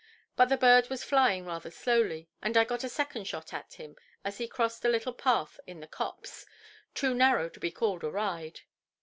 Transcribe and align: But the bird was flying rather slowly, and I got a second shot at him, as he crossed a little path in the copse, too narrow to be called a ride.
But 0.35 0.45
the 0.45 0.57
bird 0.57 0.89
was 0.89 1.03
flying 1.03 1.45
rather 1.45 1.69
slowly, 1.69 2.27
and 2.41 2.57
I 2.57 2.63
got 2.63 2.83
a 2.83 2.89
second 2.89 3.25
shot 3.25 3.53
at 3.53 3.73
him, 3.73 3.95
as 4.25 4.39
he 4.39 4.47
crossed 4.47 4.83
a 4.83 4.89
little 4.89 5.13
path 5.13 5.59
in 5.67 5.79
the 5.79 5.85
copse, 5.85 6.43
too 6.95 7.13
narrow 7.13 7.49
to 7.49 7.59
be 7.59 7.69
called 7.69 8.03
a 8.03 8.09
ride. 8.09 8.61